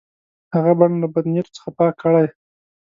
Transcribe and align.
هغه 0.53 0.71
بڼ 0.79 0.89
له 1.01 1.07
بد 1.13 1.25
نیتو 1.33 1.55
څخه 1.57 1.69
پاک 1.77 1.93
کړي. 2.01 2.27